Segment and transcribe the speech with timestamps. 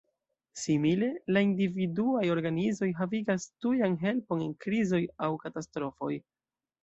[0.59, 6.13] Simile, la individuaj organizoj havigas tujan helpon en krizoj aŭ katastrofoj.